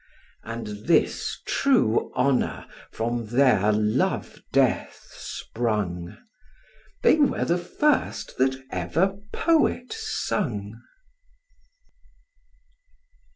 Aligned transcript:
And 0.43 0.87
this 0.87 1.37
true 1.45 2.11
honour 2.15 2.65
from 2.89 3.27
their 3.27 3.71
love 3.71 4.41
death 4.51 5.09
sprung, 5.13 6.17
They 7.03 7.17
were 7.17 7.45
the 7.45 7.59
first 7.59 8.35
that 8.39 8.55
ever 8.71 9.19
poet 9.31 9.93
sung. 9.93 10.81